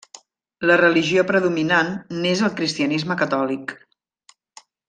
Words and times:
La 0.69 0.77
religió 0.81 1.25
predominant 1.33 1.93
n'és 2.23 2.43
el 2.49 2.57
cristianisme 2.61 3.21
catòlic. 3.23 3.77